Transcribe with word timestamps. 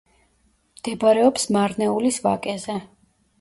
მდებარეობს 0.79 1.45
მარნეულის 1.57 2.19
ვაკეზე. 2.25 2.79